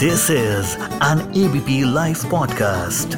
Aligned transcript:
This 0.00 0.30
is 0.30 0.76
an 1.00 1.18
ABP 1.36 1.74
Life 1.94 2.20
podcast. 2.32 3.16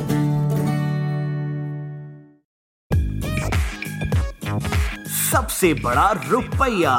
सबसे 5.09 5.75
बड़ा 5.75 6.11
रुपया 6.31 6.95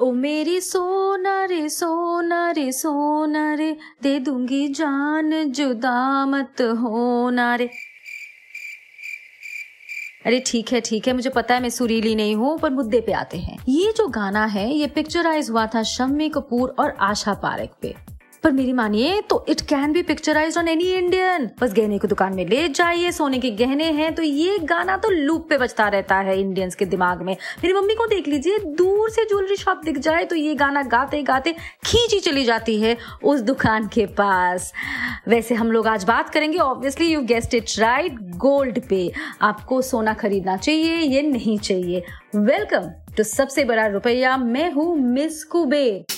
ओ 0.00 0.12
मेरी 0.12 0.60
सोना 0.60 1.44
रे 1.44 1.68
सोना 1.68 2.50
रे 2.50 2.72
सोना 2.72 3.54
रे 3.54 3.76
दे 4.02 4.18
दूँगी 4.18 4.68
जान, 4.68 5.52
जुदा 5.52 6.26
मत 6.26 6.60
होना 6.60 7.54
रे 7.54 7.70
अरे 10.26 10.42
ठीक 10.46 10.72
है 10.72 10.80
ठीक 10.80 11.06
है, 11.08 11.12
मुझे 11.12 11.30
पता 11.30 11.54
है 11.54 11.62
मैं 11.62 11.68
सुरीली 11.70 12.14
नहीं 12.14 12.34
हूँ, 12.36 12.58
पर 12.58 12.70
मुद्दे 12.70 13.00
पे 13.00 13.12
आते 13.12 13.38
हैं। 13.38 13.58
ये 13.68 13.92
जो 13.96 14.06
गाना 14.08 14.44
है, 14.44 14.72
ये 14.74 14.86
पिक्चराइज 14.86 15.50
हुआ 15.50 15.66
था 15.66 15.82
शम्मी 15.82 16.28
कपूर 16.28 16.74
और 16.78 16.96
आशा 17.00 17.34
पारेख 17.34 17.70
पे। 17.82 17.94
पर 18.46 18.52
मेरी 18.52 18.72
मानिए 18.72 19.20
तो 19.30 19.44
it 19.48 19.60
can 19.60 19.92
be 19.92 20.02
picturise 20.02 20.56
on 20.58 20.68
any 20.68 20.84
Indian 20.94 21.48
बस 21.60 21.72
गहने 21.74 21.98
को 21.98 22.08
दुकान 22.08 22.34
में 22.34 22.44
ले 22.48 22.68
जाइए, 22.68 23.10
सोने 23.12 23.38
के 23.38 23.50
गहने 23.50 23.84
हैं 23.92 24.14
तो 24.14 24.22
ये 24.22 24.58
गाना 24.64 24.96
तो 24.96 25.08
लूप 25.10 25.48
पे 25.48 25.56
बजता 25.58 25.86
रहता 25.88 26.16
है 26.18 26.38
इंडियंस 26.40 26.74
के 26.74 26.84
दिमाग 26.84 27.22
में। 27.22 27.32
मेरी 27.32 27.72
मम्मी 27.74 27.94
को 27.94 28.06
देख 28.06 28.28
लीजिए, 28.28 28.58
दूर 28.58 29.10
से 29.10 29.24
ज्वेलरी 29.24 29.56
शॉप 29.56 29.80
दिख 29.84 29.98
जाए 29.98 30.24
तो 30.24 30.36
ये 30.36 30.54
गाना 30.54 30.82
गाते 30.84 31.22
गाते 31.22 31.52
खींची 31.84 32.20
चली 32.20 32.44
जाती 32.44 32.80
है 32.80 32.96
उस 33.24 33.40
दुकान 33.40 33.88
के 33.88 34.06
पास। 34.18 34.72
वैसे 35.28 35.54
हम 35.54 35.72
लोग 35.72 35.86
आज 35.88 36.04
बात 36.04 36.30
करेंगे 36.30 36.58
obviously 36.58 37.06
you 37.06 37.22
guessed 37.24 37.54
it 37.54 37.78
right 37.78 38.20
gold 38.36 38.80
पे। 38.88 39.10
आपको 39.42 39.80
सोना 39.82 40.14
खरीदना 40.14 40.56
चाहिए, 40.56 40.96
ये 40.96 41.22
नहीं 41.22 41.58
चाहिए। 41.60 42.04
वेलकम 42.36 42.90
टू 43.16 43.22
सबसे 43.24 43.64
बड़ा 43.64 43.86
रुपया, 43.88 44.36
मैं 44.36 44.70
हूँ 44.72 44.96
मिस 44.98 45.42
कुबेर 45.44 46.15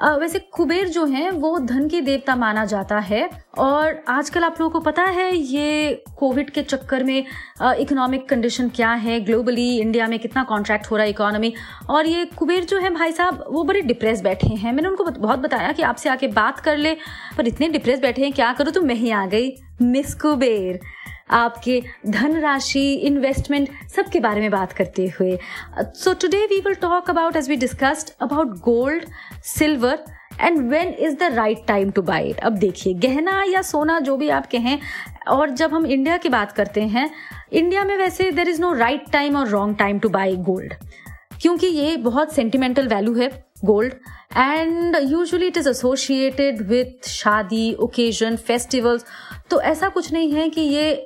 वैसे 0.00 0.38
कुबेर 0.38 0.88
जो 0.88 1.04
है, 1.06 1.30
वो 1.30 1.58
धन 1.58 1.88
के 1.88 2.00
देवता 2.00 2.34
माना 2.36 2.64
जाता 2.64 2.98
है। 2.98 3.28
और 3.58 4.02
आजकल 4.08 4.44
आप 4.44 4.60
लोगों 4.60 4.72
को 4.72 4.80
पता 4.80 5.02
है, 5.02 5.36
ये 5.36 6.02
कोविड 6.18 6.50
के 6.50 6.62
चक्कर 6.62 7.04
में 7.04 7.24
इकोनॉमिक 7.62 8.28
कंडीशन 8.28 8.68
क्या 8.68 8.90
है? 8.90 9.20
ग्लोबली 9.20 9.78
इंडिया 9.78 10.06
में 10.06 10.18
कितना 10.18 10.42
कॉन्ट्रैक्ट 10.44 10.90
हो 10.90 10.96
रहा 10.96 11.04
है 11.04 11.10
इकोनॉमी 11.10 11.52
और 11.90 12.06
ये 12.06 12.24
कुबेर 12.38 12.64
जो 12.64 12.78
है, 12.78 12.90
भाई 12.90 13.12
साहब, 13.12 13.44
वो 13.50 13.64
बड़े 13.64 13.80
डिप्रेस 13.82 14.22
बैठे 14.22 14.48
हैं। 14.48 14.72
मैंने 14.72 14.88
उनको 14.88 15.04
बहुत 15.04 15.38
बताया 15.38 15.72
कि 15.72 15.82
आपसे 15.82 16.08
आके 16.08 16.26
बात 16.28 16.60
कर 16.60 16.76
ले, 16.76 16.94
पर 17.38 17.46
इतने 17.48 17.68
डिप्रेस 17.68 18.00
बैठे 18.00 18.22
हैं, 18.22 18.32
क्या 18.32 18.52
करूँ? 18.52 18.72
तो 18.72 18.82
मैं 18.82 18.94
ही 18.94 19.10
आ 19.10 19.26
गई। 19.26 19.52
मिस 19.82 20.14
कुबेर। 20.14 20.80
आपके 21.28 21.82
धनराशि 22.06 22.92
इन्वेस्टमेंट 23.06 23.68
सबके 23.94 24.20
बारे 24.20 24.40
में 24.40 24.50
बात 24.50 24.72
करते 24.72 25.06
हुए। 25.18 25.38
So 25.78 26.12
today 26.14 26.44
we 26.46 26.60
will 26.60 26.74
talk 26.82 27.10
about 27.10 27.36
as 27.36 27.48
we 27.48 27.56
discussed 27.56 28.10
about 28.22 28.58
gold 28.64 29.04
silver 29.46 30.04
and 30.40 30.58
when 30.70 30.88
is 30.88 31.14
the 31.14 31.32
right 31.34 31.66
time 31.68 31.90
to 31.90 32.02
buy 32.02 32.28
it 32.30 32.40
अब 32.40 32.56
देखिए, 32.58 32.94
गहना 32.94 33.42
या 33.48 33.62
सोना 33.62 33.98
जो 34.00 34.16
भी 34.16 34.28
आप 34.28 34.46
कहें, 34.52 34.78
और 35.28 35.50
जब 35.50 35.74
हम 35.74 35.86
इंडिया 35.86 36.16
की 36.16 36.28
बात 36.28 36.52
करते 36.52 36.82
हैं 36.82 37.10
इंडिया 37.52 37.84
में 37.84 37.96
वैसे 37.96 38.30
there 38.32 38.48
is 38.48 38.60
no 38.60 38.72
right 38.74 39.10
time 39.12 39.36
और 39.36 39.48
wrong 39.48 39.76
time 39.78 39.98
to 39.98 40.08
buy 40.08 40.36
gold 40.46 40.74
क्योंकि 41.40 41.66
ये 41.66 41.96
बहुत 41.98 42.32
सेंटिमेंटल 42.34 42.88
वैल्यू 42.88 43.14
है। 43.14 43.28
Gold 43.64 43.92
and 44.36 44.96
usually 44.96 45.42
it 45.42 45.56
is 45.56 45.68
associated 45.68 46.62
with 46.62 47.08
shaadi 47.08 47.72
occasion 47.74 48.36
festivals 48.36 49.04
तो 49.50 49.60
ऐसा 49.60 49.88
कुछ 49.88 50.12
नहीं 50.12 50.32
है 50.32 50.48
कि 50.48 50.60
ये 50.60 51.04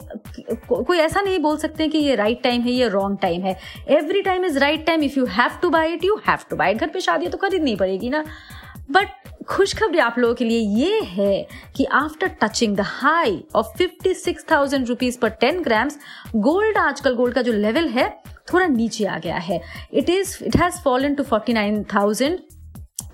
को, 0.69 0.83
कोई 0.83 0.99
ऐसा 0.99 1.21
नहीं 1.21 1.39
बोल 1.39 1.57
सकते 1.57 1.89
कि 1.89 1.99
ये 1.99 2.15
राइट 2.15 2.31
right 2.31 2.45
टाइम 2.45 2.63
है 2.63 2.73
ये 2.73 2.89
रॉन्ग 2.89 3.19
टाइम 3.23 3.43
है। 3.43 3.57
Every 3.89 4.23
time 4.23 4.45
is 4.45 4.59
right 4.59 4.87
time 4.87 5.03
if 5.03 5.19
you 5.19 5.27
have 5.27 5.51
to 5.63 5.71
buy 5.71 5.93
it 5.93 6.05
you 6.05 6.21
have 6.29 6.39
to 6.51 6.57
buy 6.57 6.75
घर 6.75 6.87
पे 6.87 7.01
शादी 7.01 7.29
तो 7.29 7.39
खरीदनी 7.39 7.77
पड़ेगी 7.77 8.09
ना। 8.09 8.25
बट 8.91 9.20
खुशखबरी 9.51 9.99
आप 9.99 10.19
लोगों 10.19 10.35
के 10.35 10.45
लिए 10.45 10.59
ये 10.59 11.01
है 11.05 11.47
कि 11.77 11.85
after 11.93 12.29
touching 12.43 12.77
the 12.77 12.81
high 12.81 13.43
of 13.57 13.67
fifty 13.79 14.13
six 14.15 14.45
thousand 14.51 14.87
rupees 14.89 15.19
per 15.19 15.31
ten 15.41 15.61
grams 15.63 15.99
gold 16.37 16.79
आजकल 16.79 17.15
गोल्ड 17.15 17.35
का 17.35 17.43
जो 17.43 17.53
लेवल 17.53 17.89
है, 17.89 18.09
थोड़ा 18.53 18.67
नीचे 18.67 19.05
आ 19.05 19.19
गया 19.19 19.37
है। 19.37 19.61
It 19.93 20.11
is 20.11 20.37
it 20.45 20.57
has 20.57 20.81
fallen 20.85 21.15
to 21.15 21.23
forty 21.23 21.53
nine 21.53 21.83
thousand 21.95 22.39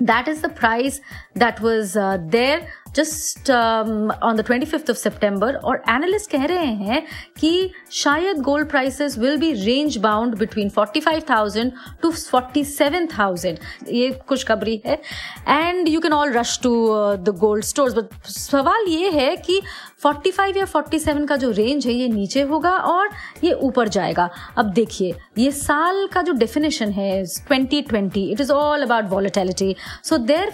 that 0.02 0.28
is 0.28 0.42
the 0.42 0.50
price 0.58 1.00
that 1.38 1.60
was 1.60 1.98
there. 2.30 2.60
Just 2.96 3.50
on 3.50 4.36
the 4.36 4.44
twenty 4.46 4.66
fifth 4.66 4.90
of 4.90 4.96
September 4.96 5.54
और 5.54 5.82
एनालिस्ट 5.90 6.30
कह 6.30 6.44
रहे 6.44 6.66
हैं 6.66 7.02
कि 7.38 7.70
शायद 7.92 8.40
gold 8.42 8.68
prices 8.68 9.18
will 9.18 9.36
be 9.36 9.52
range 9.64 9.96
bound 9.98 10.36
between 10.38 10.68
forty 10.70 11.00
five 11.00 11.22
thousand 11.30 11.72
to 12.02 12.10
forty 12.10 12.64
seven 12.64 13.06
thousand 13.18 13.58
ये 13.88 14.10
खुशखबरी 14.28 14.80
है। 14.86 15.00
And 15.48 15.88
you 15.88 16.00
can 16.00 16.12
all 16.12 16.32
rush 16.32 16.58
to 16.62 16.72
the 17.16 17.36
gold 17.40 17.64
stores 17.64 17.94
but 17.94 18.28
सवाल 18.28 18.88
ये 18.88 19.10
है 19.10 19.36
कि 19.36 19.60
45 20.04 20.56
या 20.56 20.64
47 20.66 21.26
का 21.28 21.36
जो 21.36 21.50
रेंज 21.50 21.86
है, 21.86 21.92
ये 21.92 22.08
नीचे 22.08 22.42
होगा 22.42 22.70
और 22.70 23.08
ये 23.44 23.52
ऊपर 23.52 23.88
जाएगा। 23.88 24.28
अब 24.58 24.72
देखिए, 24.72 25.14
ये 25.38 25.50
साल 25.50 26.06
का 26.06 26.22
जो 26.22 26.32
डेफिनेशन 26.32 26.90
है 26.90 27.24
2020 27.24 28.30
it 28.30 28.40
is 28.40 28.52
all 28.52 28.82
about 28.82 29.04
volatility 29.10 29.74
so 30.04 30.18
there 30.18 30.52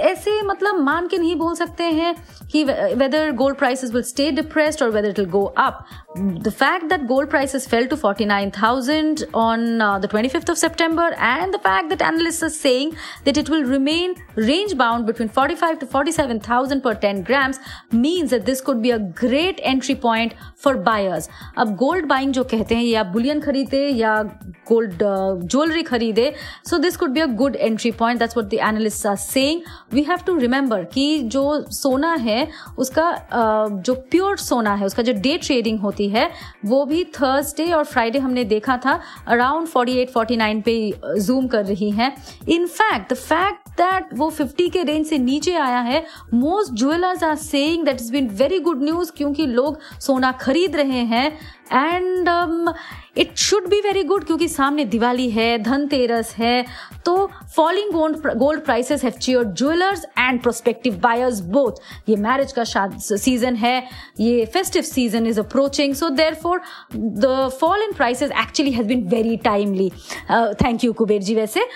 ऐसे 0.00 0.40
मतलब 0.42 0.80
मान 0.80 1.06
के 1.08 1.18
नहीं 1.18 1.36
बोल 1.36 1.54
सकते 1.54 1.65
सकते 1.65 1.83
हैं 1.83 2.15
कि 2.51 2.63
whether 2.97 3.31
gold 3.31 3.57
prices 3.57 3.91
will 3.91 4.03
stay 4.03 4.31
depressed 4.31 4.81
or 4.81 4.91
whether 4.91 5.09
it 5.09 5.17
will 5.17 5.25
go 5.25 5.53
up. 5.55 5.85
The 6.15 6.51
fact 6.51 6.89
that 6.89 7.07
gold 7.07 7.29
prices 7.29 7.65
fell 7.65 7.87
to 7.87 7.95
49,000 7.95 9.23
on 9.33 9.81
uh, 9.81 9.99
the 9.99 10.07
25th 10.07 10.49
of 10.49 10.57
September 10.57 11.15
and 11.17 11.53
the 11.53 11.59
fact 11.59 11.87
that 11.89 12.01
analysts 12.01 12.43
are 12.43 12.49
saying 12.49 12.97
that 13.23 13.37
it 13.37 13.49
will 13.49 13.63
remain 13.63 14.15
range 14.35 14.75
bound 14.77 15.05
between 15.05 15.29
45 15.29 15.79
to 15.79 15.85
47,000 15.85 16.81
per 16.81 16.93
10 16.95 17.23
grams 17.23 17.59
means 17.91 18.29
that 18.31 18.45
this 18.45 18.59
could 18.59 18.81
be 18.81 18.91
a 18.91 18.99
great 18.99 19.61
entry 19.63 19.95
point 19.95 20.33
for 20.55 20.75
buyers. 20.75 21.29
अब 21.57 21.77
gold 21.77 22.07
buying 22.07 22.31
जो 22.33 22.43
कहते 22.43 22.75
हैं 22.75 22.83
या 22.83 23.03
Boolean 23.13 23.39
खरीदे 23.41 23.87
या 23.87 24.15
gold 24.67 24.97
jewellery 24.99 25.83
uh, 25.83 25.89
खरीदे 25.89 26.33
so 26.63 26.79
this 26.79 26.97
could 26.97 27.13
be 27.13 27.21
a 27.21 27.27
good 27.27 27.55
entry 27.55 27.91
point 27.91 28.19
that's 28.19 28.35
what 28.35 28.49
the 28.49 28.59
analysts 28.59 29.05
are 29.05 29.17
saying 29.17 29.63
we 29.91 30.03
have 30.03 30.25
to 30.25 30.35
remember 30.35 30.83
कि 30.93 31.07
जो 31.37 31.54
सोना 31.70 32.12
है, 32.14 32.46
उसका 32.78 33.10
जो 33.84 33.94
प्योर 34.10 34.36
सोना 34.36 34.74
है, 34.74 34.86
उसका 34.86 35.02
जो 35.02 35.12
डे 35.12 35.36
ट्रेडिंग 35.38 35.80
होती 35.80 36.08
है, 36.08 36.30
वो 36.64 36.84
भी 36.84 37.04
थर्सडे 37.14 37.70
और 37.72 37.84
फ्राइडे 37.84 38.18
हमने 38.18 38.44
देखा 38.44 38.76
था 38.76 39.00
अराउंड 39.28 39.68
48 39.68 40.12
49 40.12 40.62
पे 40.62 40.76
जूम 41.20 41.46
कर 41.46 41.64
रही 41.64 41.90
है। 41.90 42.12
इनफैक्ट 42.48 43.12
द 43.12 43.16
फैक्ट 43.16 43.68
दैट 43.80 44.08
वो 44.14 44.30
50 44.30 44.68
के 44.70 44.82
रेंज 44.82 45.06
से 45.06 45.18
नीचे 45.18 45.54
आया 45.54 45.80
है 45.80 46.04
most 46.34 46.72
jewellers 46.72 47.22
are 47.24 47.34
saying 47.36 47.84
that 47.84 48.00
is 48.00 48.12
been 48.12 48.28
very 48.28 48.58
good 48.60 48.82
news 48.82 49.12
क्योंकि 49.16 49.46
लोग 49.46 49.78
सोना 50.00 50.32
खरीद 50.32 50.76
रहे 50.76 51.04
हैं। 51.04 51.30
And 51.72 52.28
it 53.18 53.36
should 53.38 53.68
be 53.68 53.80
very 53.80 54.02
good 54.04 54.24
क्योंकि 54.24 54.48
सामने 54.48 54.84
दिवाली 54.84 55.28
है, 55.30 55.58
धनतेरस 55.62 56.34
है 56.38 56.64
तो 57.04 57.14
falling 57.56 57.92
gold 57.92 58.26
gold 58.38 58.64
prices 58.64 59.04
have 59.04 59.12
cheered 59.12 59.54
jewellers 59.56 60.04
and 60.18 60.40
prospective 60.42 60.98
buyers 61.02 61.40
both 61.56 62.08
ये 62.08 62.16
मैरिज 62.16 62.52
का 62.58 62.64
सीज़न 62.98 63.56
है, 63.56 63.82
ये 64.20 64.44
festive 64.54 64.82
season 64.82 65.26
is 65.26 65.40
approaching 65.40 65.94
so 65.94 66.08
therefore 66.42 66.60
the 66.96 67.50
fall 67.60 67.82
in 67.82 67.92
prices 67.92 68.32
actually 68.40 68.72
has 68.72 68.86
been 68.88 69.06
very 69.08 69.36
timely 69.44 69.90
thank 70.30 70.84
you 70.84 70.92
Kuber 70.92 71.22
ji 71.22 71.34
वैसे। 71.34 71.66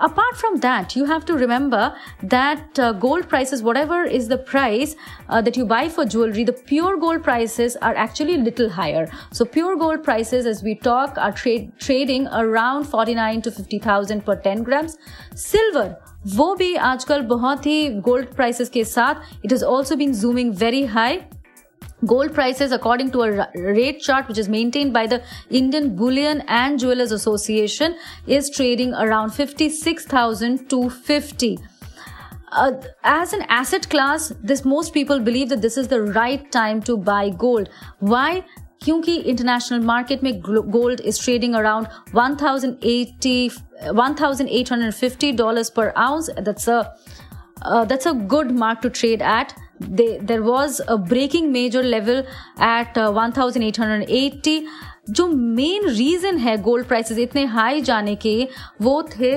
apart 0.00 0.36
from 0.36 0.56
that 0.60 0.96
you 0.96 1.04
have 1.04 1.24
to 1.24 1.34
remember 1.34 1.94
that 2.22 2.78
uh, 2.78 2.92
gold 2.92 3.28
prices 3.28 3.62
whatever 3.62 4.04
is 4.04 4.28
the 4.28 4.38
price 4.38 4.96
uh, 5.28 5.40
that 5.40 5.56
you 5.56 5.66
buy 5.66 5.88
for 5.88 6.04
jewelry 6.04 6.44
the 6.44 6.52
pure 6.52 6.96
gold 6.96 7.22
prices 7.22 7.76
are 7.76 7.94
actually 7.94 8.34
a 8.34 8.38
little 8.38 8.70
higher 8.70 9.04
so 9.30 9.44
pure 9.44 9.76
gold 9.76 10.02
prices 10.02 10.46
as 10.46 10.62
we 10.62 10.74
talk 10.74 11.18
are 11.18 11.32
trade 11.32 11.70
trading 11.78 12.26
around 12.28 12.84
49 12.84 13.42
to 13.42 13.50
50000 13.50 14.24
per 14.24 14.36
10 14.48 14.64
grams 14.64 14.98
silver 15.34 15.88
वो 16.32 16.54
भी 16.56 16.74
आजकल 16.74 17.22
बहुत 17.30 17.66
ही 17.66 17.88
gold 18.04 18.26
prices 18.36 18.68
के 18.74 18.84
साथ 18.84 19.14
it 19.44 19.52
is 19.52 19.62
also 19.64 19.96
been 19.96 20.12
zooming 20.20 20.54
very 20.58 20.84
high 20.92 21.18
Gold 22.06 22.34
prices, 22.34 22.72
according 22.72 23.12
to 23.12 23.22
a 23.22 23.48
rate 23.54 24.00
chart 24.00 24.28
which 24.28 24.36
is 24.38 24.48
maintained 24.48 24.92
by 24.92 25.06
the 25.06 25.22
Indian 25.50 25.96
Bullion 25.96 26.42
and 26.48 26.78
Jewelers 26.78 27.12
Association, 27.12 27.96
is 28.26 28.50
trading 28.50 28.92
around 28.94 29.30
56,250. 29.30 31.58
Uh, 32.52 32.72
as 33.02 33.32
an 33.32 33.40
asset 33.48 33.88
class, 33.88 34.34
this 34.42 34.62
most 34.64 34.92
people 34.92 35.18
believe 35.18 35.48
that 35.48 35.62
this 35.62 35.78
is 35.78 35.88
the 35.88 36.02
right 36.02 36.52
time 36.52 36.82
to 36.82 36.96
buy 36.96 37.30
gold. 37.30 37.68
Why? 38.00 38.44
क्योंकि 38.84 39.14
international 39.16 39.80
market 39.80 40.22
में 40.22 40.32
gold 40.46 41.00
is 41.00 41.24
trading 41.24 41.54
around 41.54 41.86
1080 42.16 43.50
1850 43.92 45.30
dollars 45.38 45.70
per 45.78 45.86
ounce 46.06 46.28
that's 46.48 46.66
a 46.72 46.80
uh, 47.62 47.84
that's 47.92 48.08
a 48.10 48.12
good 48.34 48.50
mark 48.62 48.82
to 48.82 48.90
trade 48.98 49.24
at 49.36 49.54
they, 49.79 50.17
there 50.17 50.43
was 50.43 50.81
a 50.87 50.97
breaking 50.97 51.51
major 51.51 51.83
level 51.83 52.23
at 52.57 52.97
uh, 52.97 53.11
1880 53.11 54.65
जो 55.09 55.27
main 55.27 55.87
reason 55.89 56.37
है 56.37 56.57
gold 56.61 56.87
prices 56.87 57.17
इतने 57.17 57.45
high 57.45 57.81
जाने 57.81 58.15
के 58.15 58.47
वो 58.81 59.03
थे 59.03 59.31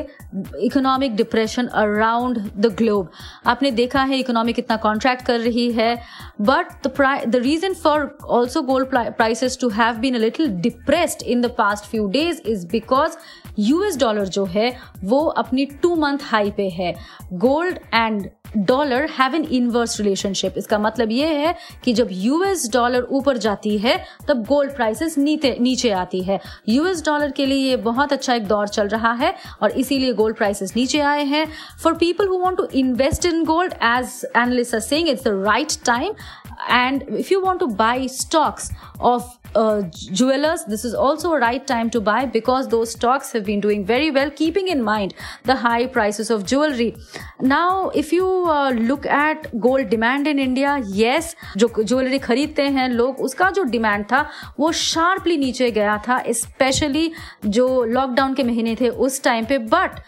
economic 0.65 1.17
depression 1.17 1.67
around 1.67 2.39
the 2.39 2.67
globe 2.67 3.11
आपने 3.47 3.71
देखा 3.71 4.03
है 4.03 4.19
इकोनॉमी 4.19 4.53
कितना 4.53 4.77
कॉन्ट्रैक्ट 4.77 5.27
कर 5.27 5.41
रही 5.41 5.73
है 5.73 6.03
but 6.41 6.87
the 7.27 7.37
reason 7.37 7.75
for 7.75 8.19
also 8.25 8.63
gold 8.63 8.89
prices 8.93 9.59
to 9.61 9.69
have 9.69 9.95
been 9.95 10.15
a 10.15 10.19
little 10.19 10.49
depressed 10.49 11.23
in 11.23 11.43
the 11.43 11.47
past 11.47 11.85
few 11.85 12.07
days 12.09 12.41
is 12.47 12.67
because 12.67 13.17
US 13.59 13.99
dollar 13.99 14.29
जो 14.29 14.45
है 14.45 14.77
वो 15.05 15.25
अपनी 15.25 15.67
टू 15.67 15.97
मंथ 15.97 16.19
हाई 16.23 16.51
पे 16.51 16.69
है. 16.69 16.95
Gold 17.33 17.79
and 17.95 18.29
dollar 18.57 19.09
have 19.19 19.35
an 19.35 19.45
inverse 19.45 19.99
relationship 20.01 20.55
इसका 20.59 20.79
मतलब 20.79 21.11
ये 21.11 21.27
है 21.37 21.55
कि 21.85 21.93
जब 21.93 22.09
यूएस 22.13 22.69
डॉलर 22.73 23.07
ऊपर 23.11 23.37
जाती 23.37 23.77
है, 23.79 23.97
तब 24.29 24.45
गोल्ड 24.47 24.75
प्राइसेस 24.77 25.19
नीचे 25.19 25.91
आती 25.91 26.23
है। 26.23 26.39
यूएस 26.69 27.05
डॉलर 27.05 27.31
के 27.31 27.47
लिए 27.47 27.69
ये 27.69 27.77
बहुत 27.83 28.13
अच्छा 28.13 28.35
एक 28.35 28.47
दौर 28.47 28.69
चल 28.69 28.89
रहा 28.89 29.13
है 29.13 29.35
और 29.63 29.71
इसीलिए 29.71 30.13
गोल्ड 30.13 30.37
प्राइसेस 30.37 30.77
नीचे 30.77 31.01
आए 31.01 31.25
हैं। 31.25 31.47
For 31.83 31.95
people 31.95 32.29
who 32.29 32.39
want 32.39 32.57
to 32.57 32.67
invest 32.75 33.27
in 33.27 33.45
gold 33.45 33.73
as 33.73 34.21
analyst 34.37 34.75
are 34.75 34.81
saying 34.81 35.09
it's 35.09 35.25
the 35.25 35.43
right 35.47 35.73
time 35.85 36.15
and 36.71 37.03
if 37.11 37.33
you 37.33 37.41
want 37.43 37.59
to 37.61 37.67
buy 37.77 38.09
stocks 38.11 38.71
of 39.01 39.23
uh, 39.55 39.83
jewelers 40.13 40.65
this 40.65 40.85
is 40.85 40.95
also 40.95 41.33
a 41.33 41.41
right 41.41 41.67
time 41.67 41.91
to 41.91 42.01
buy 42.01 42.25
because 42.27 42.69
those 42.69 42.93
stocks 42.93 43.33
have 43.33 43.45
been 43.45 43.61
doing 43.61 43.85
very 43.85 44.11
well 44.11 44.31
keeping 44.31 44.69
in 44.69 44.83
mind 44.83 45.15
the 45.45 45.57
high 45.57 45.87
prices 45.87 46.31
of 46.31 46.45
jewelry 46.45 46.95
now 47.41 47.91
if 47.91 48.13
you 48.13 48.27
uh, 48.49 48.71
look 48.71 49.07
at 49.07 49.49
gold 49.61 49.89
demand 49.89 50.27
in 50.27 50.39
india 50.39 50.81
yes 50.85 51.35
जो 51.57 51.69
jewellery 51.79 52.19
खरीदते 52.19 52.63
हैं 52.77 52.89
लोग 52.89 53.21
उसका 53.21 53.51
जो 53.51 53.63
demand 53.71 54.05
था 54.13 54.21
वो 54.59 54.71
sharply 54.73 55.37
नीचे 55.37 55.71
गया 55.71 55.97
था 56.09 56.23
स्पेशली 56.33 57.11
जो 57.47 57.67
लॉकडाउन 57.85 58.35
के 58.35 58.43
महीने 58.43 58.75
थे 58.81 58.89
उस 59.07 59.23
टाइम 59.25 59.45
पे 59.45 59.59
but 59.75 60.01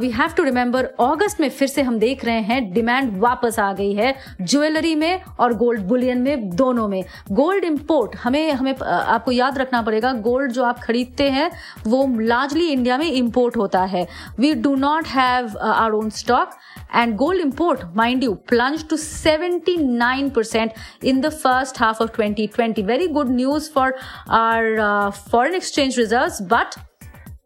we 0.00 0.10
have 0.10 0.32
to 0.36 0.42
remember 0.42 0.84
अगस्त 1.00 1.40
में 1.40 1.48
फिर 1.50 1.68
से 1.68 1.82
हम 1.82 1.98
देख 1.98 2.24
रहे 2.24 2.40
हैं 2.50 2.72
डिमांड 2.72 3.16
वापस 3.20 3.58
आ 3.58 3.72
गई 3.72 3.94
है 3.94 4.14
ज्वेलरी 4.42 4.94
में 4.94 5.22
और 5.40 5.54
गोल्ड 5.56 5.82
बुलियन 5.88 6.18
में 6.22 6.48
दोनों 6.56 6.86
में 6.88 7.02
गोल्ड 7.32 7.64
इम्पोर्ट 7.64 8.16
हमें 8.24 8.52
हमें 8.52 8.74
आपको 8.82 9.32
याद 9.32 9.58
रखना 9.58 9.82
पड़ेगा 9.82 10.12
गोल्ड 10.22 10.52
जो 10.52 10.64
आप 10.64 10.78
खरीदते 10.82 11.28
हैं, 11.30 11.50
वो 11.86 12.06
लार्जली 12.20 12.68
इंडिया 12.68 12.98
में 12.98 13.06
इम्पोर्ट 13.06 13.56
होता 13.56 13.82
है। 13.84 14.06
We 14.38 14.52
do 14.56 14.74
not 14.76 15.06
have 15.08 15.58
our 15.58 15.92
own 15.92 16.10
stock 16.12 16.50
and 16.94 17.14
gold 17.16 17.40
import 17.40 17.84
mind 17.96 18.24
you 18.24 18.34
plunge 18.48 18.88
to 18.88 18.96
seventy 18.96 19.76
nine 19.76 20.30
percent 20.30 20.72
in 21.04 21.20
the 21.20 21.28
first 21.34 21.80
half 21.80 22.02
of 22.02 22.10
twenty 22.16 22.46
twenty 22.54 22.82
very 22.82 23.08
good 23.08 23.30
news 23.30 23.70
for 23.72 23.94
our 24.32 25.10
foreign 25.30 25.54
exchange 25.54 25.98
reserve 25.98 26.44
but 26.50 26.80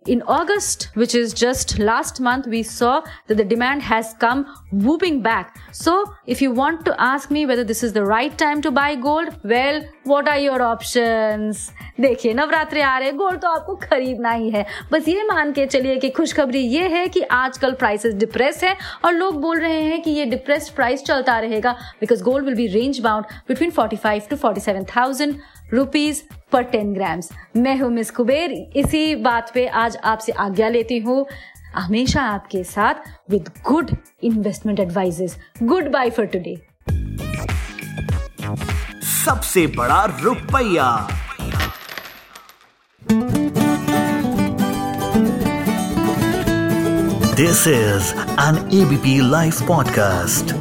in 0.06 0.22
August, 0.24 0.90
which 0.94 1.16
is 1.16 1.34
just 1.34 1.80
last 1.80 2.20
month, 2.22 2.48
we 2.48 2.62
saw 2.62 3.02
that 3.28 3.38
the 3.38 3.44
demand 3.44 3.82
has 3.84 4.14
come 4.20 4.46
whooping 4.72 5.22
back. 5.22 5.58
So, 5.72 6.14
if 6.28 6.42
you 6.42 6.52
want 6.52 6.86
to 6.86 6.96
ask 7.02 7.32
me 7.32 7.46
whether 7.46 7.64
this 7.64 7.84
is 7.84 7.94
the 7.94 8.06
right 8.06 8.38
time 8.38 8.62
to 8.62 8.72
buy 8.72 8.96
gold, 8.96 9.36
well, 9.44 9.82
what 10.04 10.28
are 10.28 10.38
your 10.38 10.62
options? 10.62 11.72
देखिए 12.00 12.34
नवरात्रि 12.34 12.82
आ 12.82 12.98
रहे 13.00 13.12
gold 13.18 13.40
तो 13.42 13.48
आपको 13.48 13.76
खरीदना 13.84 14.32
ही 14.32 14.50
है 14.52 14.66
बस 14.92 15.08
ये 15.08 15.24
मान 15.28 15.52
के 15.54 15.66
चलिए 15.66 15.96
कि 16.00 16.10
खुशखबरी 16.18 16.60
ये 16.60 16.88
है 16.90 17.08
कि 17.08 17.22
आजकल 17.32 17.74
प्राइसेस 17.80 18.14
डिप्रेस 18.24 18.64
है 18.64 18.76
और 19.06 19.14
लोग 19.14 19.42
बोल 19.42 19.60
रहे 19.60 19.82
हैं 19.82 20.02
कि 20.02 20.12
ये 20.12 20.26
डिप्रेस्ड 20.36 20.74
प्राइस 20.76 21.04
चलता 21.06 21.40
रहेगा 21.40 21.72
because 22.00 22.22
gold 22.22 22.46
will 22.46 22.56
be 22.56 22.68
range 22.74 23.00
bound 23.04 23.26
between 23.48 23.72
45 23.80 24.30
to 24.30 24.38
47,000 24.46 25.36
rupees 25.74 26.24
Per 26.53 26.63
ten 26.63 26.93
grams. 26.95 27.29
मैं 27.57 27.77
हूँ 27.79 27.91
मिस 27.91 28.11
कुबेर। 28.11 28.53
इसी 28.77 29.15
बात 29.17 29.51
पे 29.55 29.67
आज 29.67 29.97
आपसे 30.05 30.33
आज्ञा 30.33 30.69
लेती 30.69 30.99
हूँ। 30.99 31.25
हमेशा 31.75 32.23
आपके 32.23 32.63
साथ 32.65 32.95
with 33.31 33.49
good 33.69 33.91
investment 34.23 34.81
advices 34.81 35.37
good 35.63 35.91
bye 35.93 36.11
for 36.11 36.27
today 36.27 36.57
सबसे 39.25 39.67
बड़ा 39.67 40.05
रुपया। 40.23 40.91
This 47.37 47.67
is 47.69 48.13
an 48.41 48.57
ABP 48.75 49.19
live 49.31 49.67
podcast 49.69 50.55